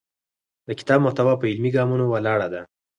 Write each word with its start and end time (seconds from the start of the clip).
د 0.67 0.69
کتاب 0.79 0.99
محتوا 1.05 1.33
په 1.39 1.45
عملي 1.51 1.71
ګامونو 1.77 2.05
ولاړه 2.09 2.47
ده. 2.53 2.61